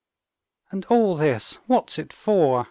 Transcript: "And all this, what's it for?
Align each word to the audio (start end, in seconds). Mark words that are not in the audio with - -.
"And 0.71 0.83
all 0.85 1.15
this, 1.15 1.59
what's 1.67 1.99
it 1.99 2.11
for? 2.11 2.59